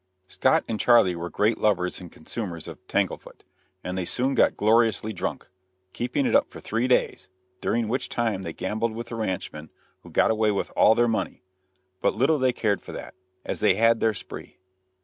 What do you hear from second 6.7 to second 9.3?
days, during which time they gambled with the